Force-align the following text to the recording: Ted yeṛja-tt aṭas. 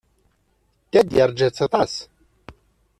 Ted 0.91 1.07
yeṛja-tt 1.17 1.63
aṭas. 1.67 1.93